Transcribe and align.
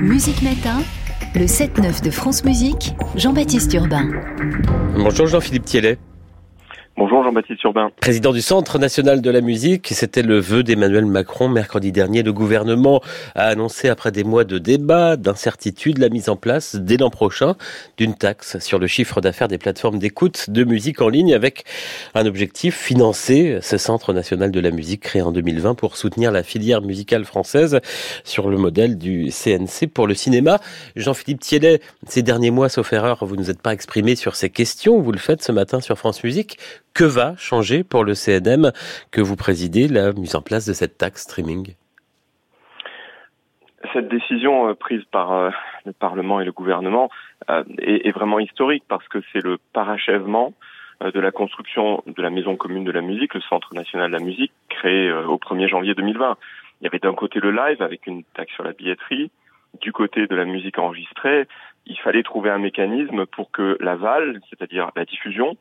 Musique 0.00 0.42
Matin, 0.42 0.82
le 1.34 1.46
7-9 1.46 2.02
de 2.02 2.10
France 2.10 2.44
Musique, 2.44 2.94
Jean-Baptiste 3.16 3.72
Urbain. 3.72 4.10
Bonjour 4.96 5.26
Jean-Philippe 5.26 5.64
Thielet. 5.64 5.98
Bonjour 6.98 7.22
Jean-Baptiste 7.22 7.62
Urbain. 7.62 7.92
Président 8.00 8.32
du 8.32 8.42
Centre 8.42 8.76
national 8.80 9.22
de 9.22 9.30
la 9.30 9.40
musique, 9.40 9.86
c'était 9.86 10.22
le 10.22 10.40
vœu 10.40 10.64
d'Emmanuel 10.64 11.06
Macron 11.06 11.48
mercredi 11.48 11.92
dernier. 11.92 12.24
Le 12.24 12.32
gouvernement 12.32 13.00
a 13.36 13.44
annoncé 13.44 13.88
après 13.88 14.10
des 14.10 14.24
mois 14.24 14.42
de 14.42 14.58
débats, 14.58 15.16
d'incertitudes, 15.16 15.98
la 15.98 16.08
mise 16.08 16.28
en 16.28 16.34
place 16.34 16.74
dès 16.74 16.96
l'an 16.96 17.08
prochain 17.08 17.54
d'une 17.98 18.16
taxe 18.16 18.58
sur 18.58 18.80
le 18.80 18.88
chiffre 18.88 19.20
d'affaires 19.20 19.46
des 19.46 19.58
plateformes 19.58 20.00
d'écoute 20.00 20.50
de 20.50 20.64
musique 20.64 21.00
en 21.00 21.08
ligne 21.08 21.34
avec 21.34 21.62
un 22.16 22.26
objectif 22.26 22.76
financer 22.76 23.60
ce 23.62 23.78
Centre 23.78 24.12
national 24.12 24.50
de 24.50 24.58
la 24.58 24.72
musique 24.72 25.02
créé 25.02 25.22
en 25.22 25.30
2020 25.30 25.76
pour 25.76 25.96
soutenir 25.96 26.32
la 26.32 26.42
filière 26.42 26.82
musicale 26.82 27.24
française 27.24 27.78
sur 28.24 28.50
le 28.50 28.56
modèle 28.56 28.98
du 28.98 29.30
CNC 29.30 29.86
pour 29.94 30.08
le 30.08 30.14
cinéma. 30.14 30.58
Jean-Philippe 30.96 31.42
Thielet, 31.42 31.80
ces 32.08 32.22
derniers 32.22 32.50
mois, 32.50 32.68
sauf 32.68 32.92
erreur, 32.92 33.24
vous 33.24 33.36
ne 33.36 33.42
nous 33.42 33.50
êtes 33.50 33.62
pas 33.62 33.72
exprimé 33.72 34.16
sur 34.16 34.34
ces 34.34 34.50
questions. 34.50 35.00
Vous 35.00 35.12
le 35.12 35.18
faites 35.18 35.44
ce 35.44 35.52
matin 35.52 35.80
sur 35.80 35.96
France 35.96 36.24
Musique. 36.24 36.58
Que 36.94 37.04
va 37.04 37.36
changer 37.36 37.84
pour 37.84 38.04
le 38.04 38.14
CNM 38.14 38.72
que 39.10 39.20
vous 39.20 39.36
présidez 39.36 39.88
la 39.88 40.12
mise 40.12 40.34
en 40.34 40.42
place 40.42 40.66
de 40.66 40.72
cette 40.72 40.98
taxe 40.98 41.22
streaming? 41.22 41.74
Cette 43.92 44.08
décision 44.08 44.68
euh, 44.68 44.74
prise 44.74 45.04
par 45.10 45.32
euh, 45.32 45.50
le 45.86 45.92
Parlement 45.92 46.40
et 46.40 46.44
le 46.44 46.52
gouvernement 46.52 47.08
euh, 47.48 47.62
est, 47.78 48.10
vraiment 48.10 48.40
historique 48.40 48.82
parce 48.88 49.06
que 49.08 49.18
c'est 49.32 49.42
le 49.42 49.58
parachèvement 49.72 50.54
de 51.00 51.20
la 51.20 51.30
construction 51.30 52.02
de 52.08 52.20
la 52.20 52.28
maison 52.28 52.56
commune 52.56 52.82
de 52.82 52.90
la 52.90 53.02
musique, 53.02 53.32
le 53.34 53.40
Centre 53.42 53.72
national 53.72 54.10
de 54.10 54.16
la 54.16 54.24
musique, 54.24 54.50
créé 54.68 55.12
au 55.12 55.36
1er 55.36 55.68
janvier 55.68 55.94
2020. 55.94 56.36
Il 56.80 56.84
y 56.84 56.86
avait 56.88 56.98
d'un 56.98 57.14
côté 57.14 57.38
le 57.38 57.52
live 57.52 57.80
avec 57.82 58.08
une 58.08 58.24
taxe 58.34 58.52
sur 58.54 58.64
la 58.64 58.72
billetterie, 58.72 59.30
du 59.80 59.92
côté 59.92 60.26
de 60.26 60.34
la 60.34 60.44
musique 60.44 60.76
enregistrée, 60.76 61.46
il 61.86 61.98
fallait 61.98 62.22
trouver 62.22 62.50
un 62.50 62.58
mécanisme 62.58 63.26
pour 63.26 63.50
que 63.50 63.76
l'aval, 63.80 64.40
c'est-à-dire 64.48 64.90
la 64.94 65.04
diffusion, 65.04 65.56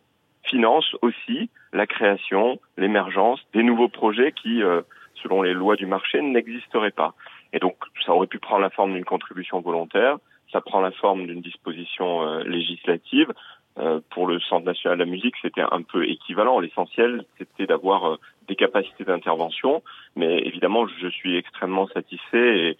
finance 0.50 0.96
aussi 1.02 1.50
la 1.74 1.88
création, 1.88 2.60
l'émergence 2.78 3.40
des 3.54 3.64
nouveaux 3.64 3.90
projets 3.90 4.32
qui, 4.32 4.64
euh, 4.64 4.82
selon 5.22 5.42
les 5.42 5.54
lois 5.54 5.76
du 5.76 5.86
marché, 5.86 6.22
n'existeraient 6.22 6.92
pas. 6.92 7.14
Et 7.54 7.60
donc, 7.60 7.76
ça 8.06 8.14
aurait 8.14 8.28
pu 8.28 8.40
prendre 8.40 8.62
la 8.62 8.70
forme 8.70 8.94
d'une 8.94 9.06
contribution 9.06 9.62
volontaire, 9.62 10.18
ça 10.52 10.62
prend 10.62 10.82
la 10.82 10.92
forme 10.92 11.28
d'une 11.28 11.42
disposition 11.42 12.24
euh, 12.24 12.44
législative. 12.44 13.32
Euh, 13.80 14.00
pour 14.10 14.26
le 14.26 14.40
Centre 14.40 14.66
national 14.66 14.98
de 14.98 15.04
la 15.04 15.10
musique, 15.10 15.36
c'était 15.40 15.62
un 15.62 15.84
peu 15.84 16.10
équivalent. 16.10 16.60
L'essentiel, 16.60 17.26
c'était 17.38 17.68
d'avoir 17.68 18.18
des 18.48 18.56
capacités 18.56 19.04
d'intervention, 19.04 19.84
mais 20.16 20.40
évidemment, 20.40 20.88
je 20.88 21.08
suis 21.10 21.38
extrêmement 21.38 21.88
satisfait 21.90 22.70
et 22.70 22.78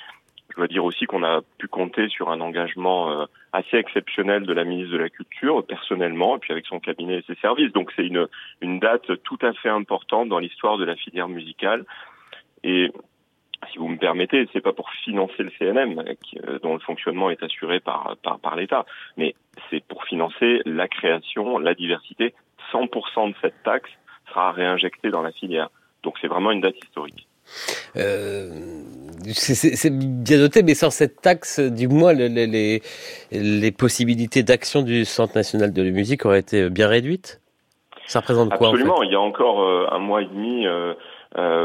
je 0.58 0.62
dois 0.62 0.68
dire 0.68 0.86
aussi 0.86 1.06
qu'on 1.06 1.24
a 1.24 1.42
pu 1.60 1.68
compter 1.68 2.10
sur 2.10 2.32
un 2.32 2.42
engagement 2.42 3.12
euh, 3.12 3.26
assez 3.54 3.78
exceptionnel 3.78 4.44
de 4.48 4.54
la 4.54 4.64
ministre 4.64 4.94
de 4.94 4.98
la 4.98 5.10
Culture, 5.10 5.64
personnellement, 5.64 6.36
et 6.36 6.40
puis 6.40 6.52
avec 6.52 6.66
son 6.66 6.80
cabinet 6.80 7.20
et 7.20 7.24
ses 7.28 7.36
services. 7.36 7.72
Donc 7.74 7.92
c'est 7.96 8.08
une, 8.08 8.80
date 8.80 9.22
tout 9.22 9.38
à 9.44 9.54
fait 9.54 9.70
importante 9.70 10.30
dans 10.30 10.40
l'histoire 10.40 10.80
de 10.80 10.84
la 10.84 10.96
filière 10.96 11.28
musicale. 11.28 11.86
Et 12.64 12.92
si 13.72 13.78
vous 13.78 13.88
me 13.88 13.98
permettez, 13.98 14.50
c'est 14.52 14.62
pas 14.62 14.74
pour 14.74 14.90
financer 15.04 15.44
le 15.44 15.52
CNM, 15.60 16.04
euh, 16.48 16.58
dont 16.64 16.74
le 16.74 16.80
fonctionnement 16.80 17.30
est 17.30 17.44
assuré 17.44 17.80
par, 17.80 18.16
par 18.42 18.56
l'État, 18.56 18.88
mais 19.16 19.36
c'est 19.70 19.86
pour 19.86 20.06
financer 20.06 20.64
la 20.66 20.88
création, 20.88 21.60
la 21.60 21.76
diversité. 21.76 22.34
100% 22.74 23.30
de 23.30 23.36
cette 23.44 23.62
taxe 23.62 23.92
sera 24.28 24.54
réinjectée 24.54 25.12
dans 25.12 25.22
la 25.22 25.32
filière. 25.32 25.70
Donc 26.02 26.16
c'est 26.20 26.28
vraiment 26.28 26.50
une 26.50 26.62
date 26.62 26.84
historique. 26.84 27.28
Euh, 27.96 28.50
c'est 29.32 29.90
bien 29.90 30.38
noté, 30.38 30.64
mais 30.64 30.76
sans 30.76 30.90
cette 30.90 31.22
taxe, 31.22 31.60
du 31.60 31.88
moins, 31.88 32.14
les, 32.14 32.30
les, 32.30 32.82
les 33.32 33.72
possibilités 33.72 34.44
d'action 34.44 34.82
du 34.82 35.06
Centre 35.06 35.36
national 35.36 35.74
de 35.74 35.82
la 35.82 35.92
musique 35.92 36.26
auraient 36.26 36.40
été 36.40 36.70
bien 36.70 36.88
réduites? 36.88 37.42
Ça 38.06 38.20
représente 38.20 38.50
quoi 38.56 38.70
Absolument. 38.70 39.04
Il 39.04 39.12
y 39.12 39.16
a 39.16 39.20
encore 39.20 39.62
euh, 39.62 39.88
un 39.92 40.00
mois 40.00 40.22
et 40.22 40.26
demi, 40.26 40.66
euh, 40.66 40.94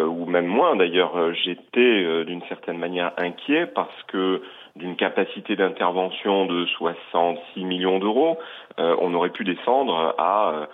ou 0.06 0.26
même 0.26 0.46
moins 0.46 0.74
d'ailleurs, 0.76 1.32
j'étais 1.34 2.24
d'une 2.24 2.42
certaine 2.48 2.78
manière 2.78 3.12
inquiet 3.16 3.66
parce 3.66 4.02
que 4.08 4.42
d'une 4.74 4.96
capacité 4.96 5.54
d'intervention 5.54 6.46
de 6.46 6.66
66 6.66 7.64
millions 7.64 7.98
d'euros, 7.98 8.38
on 8.78 9.14
aurait 9.14 9.30
pu 9.30 9.44
descendre 9.44 10.14
à 10.18 10.68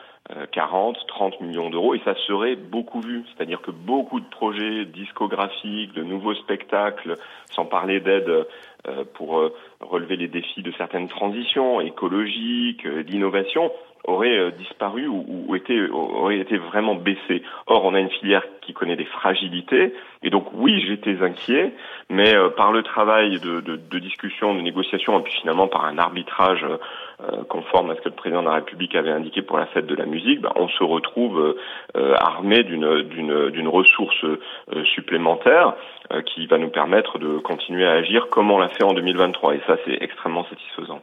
40, 0.53 0.97
euh, 0.97 1.01
30 1.09 1.41
millions 1.41 1.71
d'euros 1.71 1.95
et 1.95 2.01
ça 2.05 2.15
serait 2.27 2.57
beaucoup 2.57 3.01
vu. 3.01 3.25
C'est-à-dire 3.35 3.61
que 3.61 3.71
beaucoup 3.71 4.21
de 4.21 4.29
projets 4.29 4.85
discographiques, 4.85 5.93
de 5.95 6.03
nouveaux 6.03 6.35
spectacles, 6.35 7.15
sans 7.51 7.65
parler 7.65 8.01
d'aide 8.01 8.47
euh, 8.87 9.05
pour 9.15 9.39
euh, 9.39 9.55
relever 9.81 10.17
les 10.17 10.29
défis 10.29 10.63
de 10.63 10.73
certaines 10.73 11.09
transitions 11.09 11.81
écologiques, 11.81 12.87
d'innovation, 12.87 13.71
auraient 14.05 14.53
disparu 14.53 15.07
ou, 15.07 15.53
auraient 15.93 16.39
été 16.39 16.57
vraiment 16.57 16.95
baissés. 16.95 17.43
Or, 17.67 17.85
on 17.85 17.95
a 17.95 18.01
une 18.01 18.09
filière 18.09 18.45
qui 18.63 18.73
connaît 18.73 18.97
des 18.97 19.05
fragilités 19.05 19.93
et 20.23 20.31
donc 20.31 20.47
oui, 20.55 20.83
j'étais 20.87 21.21
inquiet, 21.23 21.75
mais 22.09 22.33
par 22.57 22.73
le 22.73 22.83
travail 22.83 23.39
de, 23.41 23.61
de, 23.61 23.99
discussion, 23.99 24.55
de 24.55 24.61
négociation 24.61 25.19
et 25.19 25.23
puis 25.23 25.35
finalement 25.35 25.67
par 25.67 25.85
un 25.85 25.99
arbitrage 25.99 26.65
conforme 27.49 27.91
à 27.91 27.97
ce 27.97 28.01
que 28.01 28.09
le 28.09 28.15
président 28.15 28.41
de 28.41 28.47
la 28.47 28.55
République 28.55 28.95
avait 28.95 29.11
indiqué 29.11 29.43
pour 29.43 29.59
la 29.59 29.67
fête 29.67 29.87
de 29.87 29.95
la 29.95 30.07
musique, 30.07 30.18
ben, 30.41 30.53
on 30.57 30.69
se 30.69 30.85
retrouve 30.85 31.57
euh, 31.97 32.15
armé 32.19 32.63
d'une 32.63 33.03
d'une 33.03 33.51
d'une 33.51 33.69
ressource 33.69 34.25
euh, 34.25 34.85
supplémentaire 34.95 35.75
qui 36.27 36.47
va 36.47 36.59
nous 36.59 36.71
permettre 36.71 37.19
de 37.19 37.39
continuer 37.39 37.87
à 37.87 37.93
agir 37.93 38.29
comme 38.31 38.51
on 38.51 38.59
l'a 38.59 38.69
fait 38.71 38.85
en 38.85 38.95
2023 38.95 39.55
et 39.55 39.61
ça 39.67 39.77
c'est 39.85 40.03
extrêmement 40.03 40.45
satisfaisant. 40.49 41.01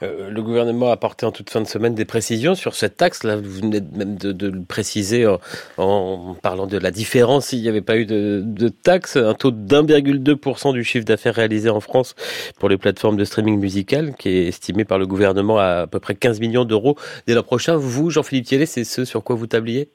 le 0.00 0.40
gouvernement 0.40 0.88
a 0.88 0.92
apporté 0.92 1.24
en 1.26 1.32
toute 1.32 1.50
fin 1.50 1.60
de 1.60 1.66
semaine 1.66 1.94
des 1.94 2.04
précisions 2.04 2.54
sur 2.54 2.74
cette 2.74 2.96
taxe. 2.96 3.22
Là, 3.24 3.36
vous 3.36 3.50
venez 3.50 3.80
même 3.80 4.16
de, 4.16 4.32
de 4.32 4.48
le 4.48 4.62
préciser 4.62 5.26
en, 5.26 5.38
en, 5.78 6.34
parlant 6.34 6.66
de 6.66 6.78
la 6.78 6.90
différence 6.90 7.46
s'il 7.46 7.62
n'y 7.62 7.68
avait 7.68 7.80
pas 7.80 7.96
eu 7.96 8.06
de, 8.06 8.42
de 8.44 8.68
taxe, 8.68 9.16
un 9.16 9.34
taux 9.34 9.50
d'1,2% 9.50 10.72
du 10.72 10.84
chiffre 10.84 11.04
d'affaires 11.04 11.34
réalisé 11.34 11.70
en 11.70 11.80
France 11.80 12.14
pour 12.58 12.68
les 12.68 12.76
plateformes 12.76 13.16
de 13.16 13.24
streaming 13.24 13.58
musical 13.58 14.14
qui 14.16 14.28
est 14.30 14.48
estimé 14.48 14.84
par 14.84 14.98
le 14.98 15.06
gouvernement 15.06 15.58
à 15.58 15.70
à 15.80 15.86
peu 15.86 16.00
près 16.00 16.14
15 16.14 16.40
millions 16.40 16.64
d'euros 16.64 16.96
dès 17.26 17.34
l'an 17.34 17.42
prochain. 17.42 17.76
Vous, 17.76 18.10
Jean-Philippe 18.10 18.46
Thielet, 18.46 18.66
c'est 18.66 18.84
ce 18.84 19.04
sur 19.04 19.24
quoi 19.24 19.36
vous 19.36 19.46
tabliez? 19.46 19.88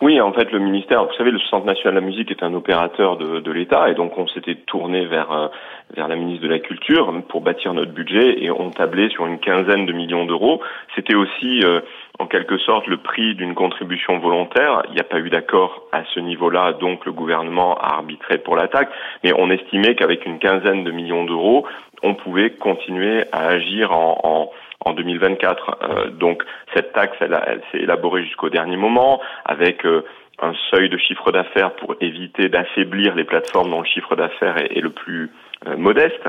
Oui, 0.00 0.20
en 0.20 0.32
fait, 0.32 0.50
le 0.50 0.58
ministère, 0.58 1.04
vous 1.04 1.12
savez, 1.14 1.30
le 1.30 1.38
Centre 1.40 1.66
national 1.66 1.94
de 1.94 2.00
la 2.00 2.06
musique 2.06 2.30
est 2.30 2.42
un 2.42 2.54
opérateur 2.54 3.18
de, 3.18 3.40
de 3.40 3.50
l'État, 3.52 3.90
et 3.90 3.94
donc 3.94 4.16
on 4.16 4.26
s'était 4.28 4.54
tourné 4.54 5.04
vers 5.04 5.30
euh, 5.30 5.48
vers 5.94 6.08
la 6.08 6.16
ministre 6.16 6.42
de 6.44 6.48
la 6.48 6.58
Culture 6.58 7.12
pour 7.28 7.40
bâtir 7.40 7.74
notre 7.74 7.92
budget, 7.92 8.42
et 8.42 8.50
on 8.50 8.70
tablait 8.70 9.10
sur 9.10 9.26
une 9.26 9.38
quinzaine 9.38 9.86
de 9.86 9.92
millions 9.92 10.24
d'euros. 10.24 10.62
C'était 10.94 11.16
aussi, 11.16 11.60
euh, 11.64 11.80
en 12.18 12.26
quelque 12.26 12.58
sorte, 12.58 12.86
le 12.86 12.96
prix 12.96 13.34
d'une 13.34 13.54
contribution 13.54 14.18
volontaire. 14.18 14.82
Il 14.88 14.94
n'y 14.94 15.00
a 15.00 15.04
pas 15.04 15.18
eu 15.18 15.28
d'accord 15.28 15.82
à 15.92 16.02
ce 16.14 16.20
niveau-là, 16.20 16.74
donc 16.74 17.04
le 17.04 17.12
gouvernement 17.12 17.76
a 17.76 17.94
arbitré 17.94 18.38
pour 18.38 18.56
l'attaque, 18.56 18.90
mais 19.22 19.32
on 19.36 19.50
estimait 19.50 19.96
qu'avec 19.96 20.24
une 20.24 20.38
quinzaine 20.38 20.84
de 20.84 20.90
millions 20.92 21.24
d'euros, 21.24 21.66
on 22.02 22.14
pouvait 22.14 22.50
continuer 22.50 23.24
à 23.32 23.48
agir 23.48 23.92
en, 23.92 24.18
en 24.22 24.50
en 24.84 24.92
2024. 24.92 25.78
Euh, 25.82 26.10
donc 26.10 26.42
cette 26.74 26.92
taxe, 26.92 27.16
elle, 27.20 27.62
s'est 27.72 27.78
élaborée 27.78 28.24
jusqu'au 28.24 28.48
dernier 28.48 28.76
moment 28.76 29.20
avec 29.44 29.84
euh, 29.84 30.04
un 30.40 30.52
seuil 30.70 30.88
de 30.88 30.96
chiffre 30.96 31.32
d'affaires 31.32 31.74
pour 31.76 31.96
éviter 32.00 32.48
d'affaiblir 32.48 33.14
les 33.14 33.24
plateformes 33.24 33.70
dont 33.70 33.80
le 33.80 33.86
chiffre 33.86 34.16
d'affaires 34.16 34.56
est, 34.58 34.76
est, 34.76 34.80
le 34.80 34.90
plus 34.90 35.30
euh, 35.66 35.76
modeste. 35.76 36.28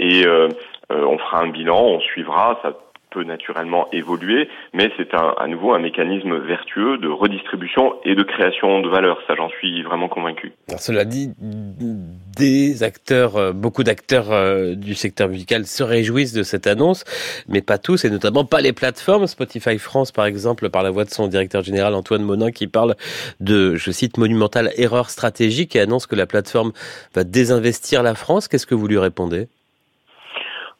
et 0.00 0.24
on 0.92 1.18
fera 1.18 1.42
un 1.42 1.48
bilan, 1.48 1.80
on 1.80 2.00
suivra. 2.00 2.58
Ça 2.62 2.72
peut 3.10 3.24
naturellement 3.24 3.88
évoluer, 3.92 4.48
mais 4.72 4.90
c'est 4.96 5.14
à 5.14 5.46
nouveau 5.46 5.74
un 5.74 5.78
mécanisme 5.78 6.36
vertueux 6.38 6.98
de 6.98 7.08
redistribution 7.08 7.96
et 8.04 8.14
de 8.14 8.22
création 8.22 8.80
de 8.80 8.88
valeur. 8.88 9.18
Ça, 9.26 9.34
j'en 9.36 9.48
suis 9.50 9.82
vraiment 9.82 10.08
convaincu. 10.08 10.52
cela 10.78 11.04
dit, 11.04 11.32
des 12.40 12.82
acteurs, 12.82 13.36
euh, 13.36 13.52
beaucoup 13.52 13.84
d'acteurs 13.84 14.32
euh, 14.32 14.74
du 14.74 14.94
secteur 14.94 15.28
musical 15.28 15.66
se 15.66 15.82
réjouissent 15.82 16.32
de 16.32 16.42
cette 16.42 16.66
annonce, 16.66 17.04
mais 17.48 17.60
pas 17.60 17.76
tous, 17.76 18.06
et 18.06 18.10
notamment 18.10 18.46
pas 18.46 18.62
les 18.62 18.72
plateformes. 18.72 19.26
Spotify 19.26 19.78
France, 19.78 20.10
par 20.10 20.24
exemple, 20.24 20.70
par 20.70 20.82
la 20.82 20.90
voix 20.90 21.04
de 21.04 21.10
son 21.10 21.28
directeur 21.28 21.62
général 21.62 21.94
Antoine 21.94 22.22
Monin, 22.22 22.50
qui 22.50 22.66
parle 22.66 22.94
de, 23.40 23.76
je 23.76 23.90
cite, 23.90 24.16
monumentale 24.16 24.70
erreur 24.76 25.10
stratégique 25.10 25.76
et 25.76 25.80
annonce 25.80 26.06
que 26.06 26.16
la 26.16 26.26
plateforme 26.26 26.72
va 27.14 27.24
désinvestir 27.24 28.02
la 28.02 28.14
France. 28.14 28.48
Qu'est-ce 28.48 28.66
que 28.66 28.74
vous 28.74 28.88
lui 28.88 28.98
répondez? 28.98 29.48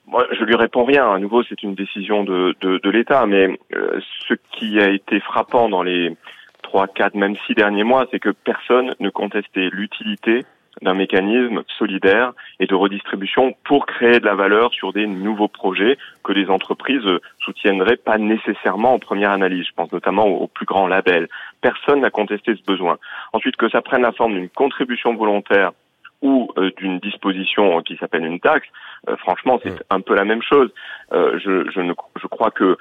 Moi, 0.06 0.26
je 0.38 0.42
lui 0.44 0.56
réponds 0.56 0.84
rien. 0.84 1.12
À 1.12 1.18
nouveau, 1.18 1.42
c'est 1.44 1.62
une 1.62 1.74
décision 1.74 2.24
de, 2.24 2.54
de, 2.62 2.80
de 2.82 2.90
l'État. 2.90 3.26
Mais 3.26 3.58
euh, 3.76 4.00
ce 4.26 4.34
qui 4.52 4.80
a 4.80 4.88
été 4.88 5.20
frappant 5.20 5.68
dans 5.68 5.82
les 5.82 6.16
trois, 6.62 6.88
quatre, 6.88 7.14
même 7.14 7.36
six 7.46 7.54
derniers 7.54 7.84
mois, 7.84 8.06
c'est 8.10 8.18
que 8.18 8.30
personne 8.30 8.94
ne 8.98 9.10
contestait 9.10 9.68
l'utilité 9.70 10.46
d'un 10.82 10.94
mécanisme 10.94 11.62
solidaire 11.78 12.32
et 12.58 12.66
de 12.66 12.74
redistribution 12.74 13.54
pour 13.64 13.86
créer 13.86 14.20
de 14.20 14.24
la 14.24 14.34
valeur 14.34 14.72
sur 14.72 14.92
des 14.92 15.06
nouveaux 15.06 15.48
projets 15.48 15.98
que 16.24 16.32
les 16.32 16.48
entreprises 16.48 17.06
soutiendraient 17.44 17.96
pas 17.96 18.18
nécessairement 18.18 18.94
en 18.94 18.98
première 18.98 19.30
analyse. 19.30 19.66
Je 19.66 19.74
pense 19.74 19.92
notamment 19.92 20.26
aux, 20.26 20.46
plus 20.46 20.66
grands 20.66 20.86
labels. 20.86 21.28
Personne 21.60 22.00
n'a 22.00 22.10
contesté 22.10 22.54
ce 22.54 22.62
besoin. 22.62 22.98
Ensuite, 23.32 23.56
que 23.56 23.68
ça 23.68 23.82
prenne 23.82 24.02
la 24.02 24.12
forme 24.12 24.34
d'une 24.34 24.48
contribution 24.48 25.14
volontaire 25.14 25.72
ou 26.22 26.50
euh, 26.58 26.70
d'une 26.76 26.98
disposition 26.98 27.80
qui 27.82 27.96
s'appelle 27.96 28.24
une 28.24 28.40
taxe, 28.40 28.68
euh, 29.08 29.16
franchement, 29.16 29.58
c'est 29.62 29.70
mmh. 29.70 29.84
un 29.90 30.00
peu 30.00 30.14
la 30.14 30.24
même 30.24 30.42
chose. 30.42 30.70
Euh, 31.12 31.38
je, 31.38 31.70
je, 31.70 31.80
ne, 31.80 31.94
je 32.20 32.26
crois 32.26 32.50
que 32.50 32.76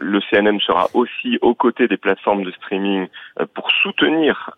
le 0.00 0.20
CNM 0.30 0.60
sera 0.60 0.88
aussi 0.94 1.38
aux 1.42 1.54
côtés 1.54 1.88
des 1.88 1.96
plateformes 1.96 2.44
de 2.44 2.50
streaming 2.52 3.06
pour 3.54 3.70
soutenir 3.70 4.50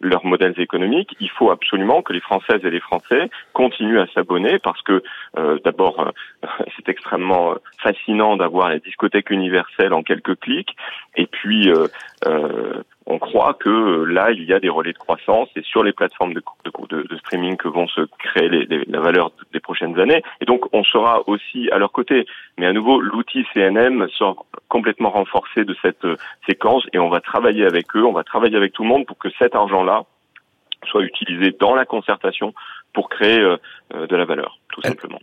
leurs 0.00 0.24
modèles 0.24 0.54
économiques. 0.58 1.16
Il 1.20 1.30
faut 1.30 1.50
absolument 1.50 2.02
que 2.02 2.12
les 2.12 2.20
Françaises 2.20 2.60
et 2.64 2.70
les 2.70 2.80
Français 2.80 3.30
continuent 3.52 4.00
à 4.00 4.06
s'abonner 4.14 4.58
parce 4.58 4.80
que 4.82 5.02
d'abord, 5.64 6.12
c'est 6.76 6.88
extrêmement 6.88 7.54
fascinant 7.82 8.36
d'avoir 8.36 8.68
la 8.68 8.78
discothèque 8.78 9.30
universelle 9.30 9.92
en 9.92 10.02
quelques 10.02 10.38
clics, 10.40 10.76
et 11.16 11.26
puis 11.26 11.70
on 13.10 13.18
croit 13.18 13.54
que 13.54 13.68
euh, 13.68 14.04
là, 14.04 14.30
il 14.30 14.44
y 14.44 14.52
a 14.52 14.60
des 14.60 14.68
relais 14.68 14.92
de 14.92 14.98
croissance 14.98 15.48
et 15.56 15.62
sur 15.62 15.82
les 15.82 15.92
plateformes 15.92 16.32
de, 16.32 16.42
de, 16.88 17.02
de 17.02 17.16
streaming 17.18 17.56
que 17.56 17.66
vont 17.66 17.88
se 17.88 18.02
créer 18.18 18.48
les, 18.48 18.64
les, 18.66 18.84
la 18.86 19.00
valeur 19.00 19.32
des 19.52 19.58
prochaines 19.58 19.98
années. 19.98 20.22
Et 20.40 20.44
donc, 20.44 20.66
on 20.72 20.84
sera 20.84 21.28
aussi 21.28 21.68
à 21.72 21.78
leur 21.78 21.90
côté. 21.90 22.26
Mais 22.56 22.66
à 22.66 22.72
nouveau, 22.72 23.00
l'outil 23.00 23.44
CNM 23.52 24.08
sort 24.10 24.46
complètement 24.68 25.10
renforcé 25.10 25.64
de 25.64 25.74
cette 25.82 26.04
euh, 26.04 26.16
séquence 26.48 26.84
et 26.92 26.98
on 27.00 27.08
va 27.08 27.20
travailler 27.20 27.66
avec 27.66 27.96
eux, 27.96 28.04
on 28.04 28.12
va 28.12 28.22
travailler 28.22 28.56
avec 28.56 28.72
tout 28.72 28.84
le 28.84 28.88
monde 28.88 29.06
pour 29.06 29.18
que 29.18 29.28
cet 29.38 29.56
argent-là 29.56 30.04
soit 30.86 31.02
utilisé 31.02 31.54
dans 31.58 31.74
la 31.74 31.84
concertation 31.84 32.54
pour 32.94 33.08
créer 33.10 33.40
euh, 33.40 33.56
de 34.06 34.16
la 34.16 34.24
valeur, 34.24 34.58
tout 34.72 34.82
simplement. 34.82 35.18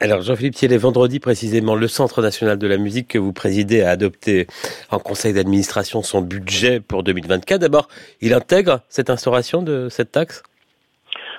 Alors 0.00 0.22
Jean-Philippe 0.22 0.54
Thiel, 0.54 0.78
vendredi 0.78 1.18
précisément, 1.18 1.74
le 1.74 1.88
Centre 1.88 2.22
national 2.22 2.56
de 2.56 2.68
la 2.68 2.76
musique 2.76 3.08
que 3.08 3.18
vous 3.18 3.32
présidez 3.32 3.82
a 3.82 3.90
adopté 3.90 4.46
en 4.92 5.00
conseil 5.00 5.32
d'administration 5.32 6.02
son 6.02 6.20
budget 6.22 6.78
pour 6.78 7.02
2024. 7.02 7.60
D'abord, 7.60 7.88
il 8.20 8.32
intègre 8.32 8.78
cette 8.88 9.10
instauration 9.10 9.60
de 9.60 9.88
cette 9.88 10.12
taxe? 10.12 10.44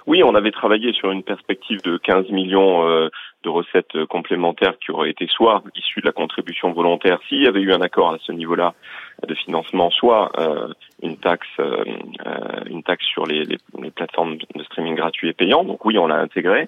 Oui, 0.08 0.24
on 0.24 0.36
avait 0.36 0.52
travaillé 0.52 0.92
sur 0.92 1.12
une 1.12 1.24
perspective 1.24 1.82
de 1.84 1.98
15 1.98 2.32
millions 2.32 2.86
euh, 2.86 3.08
de 3.44 3.50
recettes 3.50 4.06
complémentaires 4.10 4.78
qui 4.80 4.92
auraient 4.92 5.12
été 5.12 5.28
soit 5.28 5.64
issues 5.76 6.02
de 6.02 6.08
la 6.08 6.12
contribution 6.12 6.74
volontaire, 6.74 7.20
s'il 7.30 7.44
y 7.44 7.48
avait 7.48 7.62
eu 7.62 7.72
un 7.72 7.82
accord 7.82 8.14
à 8.14 8.18
ce 8.26 8.34
niveau-là 8.34 8.74
de 9.26 9.34
financement, 9.36 9.90
soit 9.90 10.32
euh, 10.38 10.68
une 11.02 11.18
taxe, 11.18 11.48
euh, 11.60 11.84
une 12.66 12.84
taxe 12.84 13.06
sur 13.06 13.26
les, 13.26 13.46
plateformes 13.96 14.38
de 14.38 14.64
streaming 14.64 14.96
gratuits 14.96 15.30
et 15.30 15.34
payants. 15.34 15.64
Donc 15.64 15.86
oui, 15.86 15.98
on 15.98 16.08
l'a 16.08 16.18
intégré. 16.18 16.68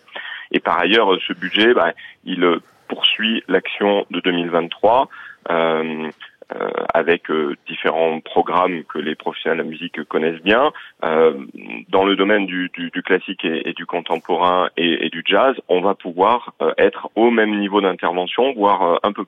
Et 0.51 0.59
par 0.59 0.80
ailleurs, 0.80 1.18
ce 1.27 1.33
budget, 1.33 1.74
bah, 1.74 1.94
il 2.25 2.44
euh, 2.44 2.59
poursuit 2.88 3.44
l'action 3.48 4.06
de 4.12 4.19
2023. 4.19 5.09
Euh, 5.50 6.09
euh, 6.53 6.69
avec 6.94 7.31
euh, 7.31 7.56
différents 7.65 8.19
programmes 8.19 8.83
que 8.83 9.00
les 9.00 9.15
professionnels 9.15 9.59
de 9.59 9.63
la 9.63 9.69
musique 9.69 10.03
connaissent 10.03 10.42
bien. 10.42 10.74
Euh, 11.06 11.33
dans 11.88 12.03
le 12.03 12.18
domaine 12.18 12.45
du, 12.45 12.69
du, 12.74 12.89
du 12.89 13.01
classique 13.03 13.45
et, 13.45 13.71
du 13.71 13.86
contemporain 13.86 14.68
et, 14.75 15.09
du 15.09 15.24
jazz, 15.25 15.56
on 15.69 15.80
va 15.80 15.95
pouvoir 15.95 16.53
être 16.77 17.09
au 17.15 17.31
même 17.31 17.57
niveau 17.57 17.80
d'intervention, 17.80 18.51
voire 18.51 19.00
un 19.03 19.13
peu 19.13 19.24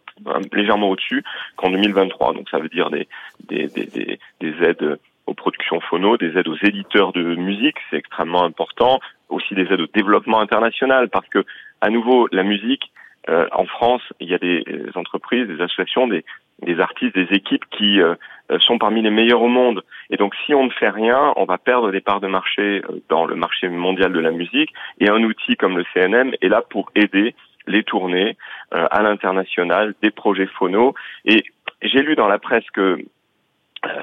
légèrement 0.51 0.89
au-dessus 0.89 1.23
qu'en 1.55 1.69
2023. 1.69 2.33
Donc 2.33 2.49
ça 2.49 2.59
veut 2.59 2.67
dire 2.67 2.89
des, 2.89 3.07
des, 3.47 3.67
des, 3.67 4.19
des 4.41 4.63
aides 4.63 4.99
aux 5.25 5.33
productions 5.33 5.79
phono, 5.79 6.17
des 6.17 6.37
aides 6.37 6.49
aux 6.49 6.57
éditeurs 6.61 7.13
de 7.13 7.35
musique, 7.35 7.77
c'est 7.89 7.97
extrêmement 7.97 8.43
important, 8.43 8.99
aussi 9.33 9.55
des 9.55 9.63
aides 9.63 9.81
au 9.81 9.87
développement 9.87 10.39
international, 10.39 11.09
parce 11.09 11.27
que 11.27 11.43
à 11.81 11.89
nouveau 11.89 12.27
la 12.31 12.43
musique 12.43 12.91
euh, 13.29 13.47
en 13.51 13.65
France, 13.65 14.01
il 14.19 14.29
y 14.29 14.33
a 14.33 14.37
des 14.37 14.65
entreprises, 14.95 15.47
des 15.47 15.61
associations, 15.61 16.07
des, 16.07 16.25
des 16.61 16.79
artistes, 16.79 17.15
des 17.15 17.33
équipes 17.35 17.63
qui 17.71 18.01
euh, 18.01 18.15
sont 18.59 18.77
parmi 18.77 19.01
les 19.01 19.11
meilleurs 19.11 19.41
au 19.41 19.47
monde. 19.47 19.81
Et 20.09 20.17
donc, 20.17 20.35
si 20.45 20.53
on 20.53 20.65
ne 20.65 20.69
fait 20.69 20.89
rien, 20.89 21.33
on 21.37 21.45
va 21.45 21.57
perdre 21.57 21.91
des 21.91 22.01
parts 22.01 22.19
de 22.19 22.27
marché 22.27 22.81
euh, 22.89 23.01
dans 23.09 23.25
le 23.25 23.35
marché 23.35 23.69
mondial 23.69 24.11
de 24.11 24.19
la 24.19 24.31
musique. 24.31 24.73
Et 24.99 25.09
un 25.09 25.23
outil 25.23 25.55
comme 25.55 25.77
le 25.77 25.85
CNM 25.93 26.33
est 26.41 26.49
là 26.49 26.61
pour 26.69 26.91
aider 26.95 27.35
les 27.65 27.83
tournées 27.83 28.35
à 28.71 29.01
l'international, 29.01 29.93
des 30.01 30.11
projets 30.11 30.47
phono. 30.47 30.95
Et 31.23 31.45
j'ai 31.81 32.01
lu 32.01 32.15
dans 32.15 32.27
la 32.27 32.39
presse 32.39 32.69
que 32.73 32.81
euh, 32.81 33.03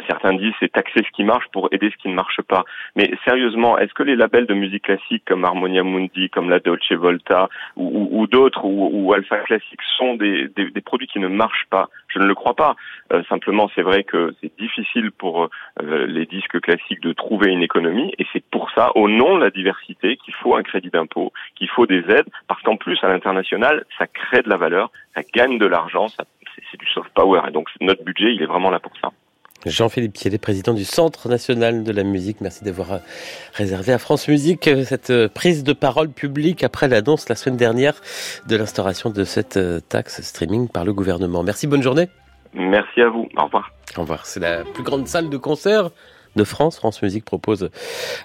certains 0.07 0.35
disent 0.35 0.53
c'est 0.61 0.73
taxer 0.73 1.01
ce 1.05 1.11
qui 1.13 1.25
marche 1.25 1.47
pour 1.53 1.69
aider 1.73 1.91
ce 1.91 1.97
qui 2.03 2.09
ne 2.09 2.15
marche 2.15 2.41
pas. 2.43 2.65
Mais 2.97 3.11
sérieusement, 3.25 3.79
est-ce 3.79 3.95
que 3.95 4.03
les 4.03 4.17
labels 4.17 4.47
de 4.47 4.55
musique 4.55 4.85
classique 4.85 5.25
comme 5.27 5.45
Harmonia 5.45 5.83
Mundi, 5.83 6.31
comme 6.31 6.51
la 6.51 6.61
Dolce 6.61 6.93
Volta 6.93 7.49
ou, 7.77 8.09
ou, 8.11 8.27
d'autres 8.27 8.65
ou, 8.65 9.13
Alpha 9.13 9.39
Classique 9.39 9.81
sont 9.97 10.15
des, 10.15 10.49
des, 10.49 10.71
des, 10.71 10.81
produits 10.81 11.07
qui 11.07 11.19
ne 11.19 11.29
marchent 11.29 11.67
pas? 11.71 11.89
Je 12.09 12.19
ne 12.19 12.27
le 12.27 12.35
crois 12.35 12.55
pas. 12.55 12.77
Euh, 13.13 13.23
simplement, 13.29 13.71
c'est 13.75 13.83
vrai 13.83 14.05
que 14.05 14.35
c'est 14.41 14.57
difficile 14.59 15.11
pour 15.13 15.49
euh, 15.83 16.07
les 16.07 16.27
disques 16.27 16.61
classiques 16.61 17.01
de 17.01 17.13
trouver 17.13 17.51
une 17.51 17.63
économie 17.63 18.13
et 18.19 18.27
c'est 18.33 18.45
pour 18.51 18.71
ça, 18.73 18.91
au 18.95 19.09
nom 19.09 19.37
de 19.37 19.43
la 19.43 19.51
diversité, 19.51 20.17
qu'il 20.17 20.35
faut 20.35 20.55
un 20.55 20.63
crédit 20.63 20.91
d'impôt, 20.91 21.33
qu'il 21.57 21.69
faut 21.69 21.87
des 21.87 22.01
aides, 22.09 22.29
parce 22.49 22.63
qu'en 22.63 22.77
plus, 22.77 22.99
à 23.03 23.09
l'international, 23.09 23.85
ça 23.99 24.07
crée 24.07 24.43
de 24.43 24.49
la 24.49 24.57
valeur, 24.57 24.91
ça 25.15 25.23
gagne 25.35 25.59
de 25.59 25.67
l'argent, 25.67 26.07
c'est 26.09 26.79
du 26.79 26.87
soft 26.87 27.11
power. 27.15 27.41
Et 27.49 27.51
donc, 27.51 27.69
notre 27.81 28.05
budget, 28.05 28.35
il 28.35 28.43
est 28.43 28.47
vraiment 28.47 28.71
là 28.71 28.81
pour 28.81 28.93
ça. 29.03 29.11
Jean-Philippe 29.67 30.15
Thiellet, 30.15 30.39
président 30.39 30.73
du 30.73 30.85
Centre 30.85 31.29
national 31.29 31.85
de 31.85 31.93
la 31.93 32.03
musique. 32.03 32.41
Merci 32.41 32.65
d'avoir 32.65 32.93
euh, 32.93 32.99
réservé 33.53 33.93
à 33.93 33.99
France 33.99 34.27
Musique 34.29 34.69
euh, 34.69 34.85
cette 34.85 35.11
euh, 35.11 35.29
prise 35.29 35.65
de 35.65 35.73
parole 35.73 36.09
publique 36.09 36.65
après 36.65 36.89
l'annonce 36.89 37.29
la 37.29 37.35
semaine 37.35 37.59
dernière 37.59 38.01
de 38.47 38.57
l'instauration 38.57 39.11
de 39.11 39.25
cette 39.25 39.59
taxe 39.89 40.23
streaming 40.23 40.69
par 40.69 40.85
le 40.85 40.93
gouvernement. 40.93 41.43
Merci, 41.43 41.67
bonne 41.67 41.83
journée. 41.83 42.09
Merci 42.55 43.03
à 43.03 43.09
vous. 43.09 43.29
Au 43.37 43.45
revoir. 43.45 43.71
Au 43.97 44.01
revoir. 44.01 44.27
C'est 44.27 44.41
la 44.41 44.65
plus 44.65 44.83
grande 44.83 45.07
salle 45.07 45.29
de 45.29 45.37
concert 45.37 45.91
de 46.37 46.45
France. 46.45 46.77
France 46.77 47.03
Musique 47.03 47.25
propose 47.25 47.71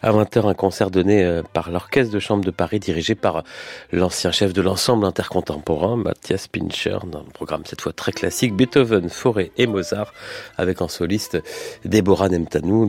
à 0.02 0.12
20h 0.12 0.48
un 0.48 0.54
concert 0.54 0.92
donné 0.92 1.24
euh, 1.24 1.42
par 1.54 1.72
l'Orchestre 1.72 2.14
de 2.14 2.20
Chambre 2.20 2.44
de 2.44 2.52
Paris 2.52 2.80
dirigé 2.80 3.16
par 3.16 3.44
l'ancien 3.92 4.32
chef 4.32 4.54
de 4.54 4.62
l'ensemble 4.62 5.06
intercontemporain, 5.06 5.96
Mathias 5.96 6.48
Pincher, 6.48 6.98
dans 7.08 7.20
un 7.20 7.32
programme 7.34 7.64
cette 7.66 7.82
fois 7.82 7.94
très 7.94 8.12
classique, 8.12 8.56
Beethoven, 8.56 9.10
Fauré 9.10 9.52
et 9.58 9.68
Mozart, 9.68 10.14
avec 10.58 10.82
en 10.82 10.88
soliste 10.88 11.42
Déborah 11.86 12.30
Nemtanou. 12.30 12.84